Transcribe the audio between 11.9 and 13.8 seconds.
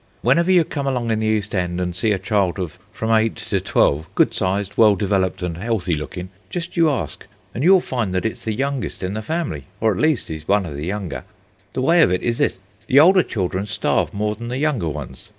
of it is this: the older children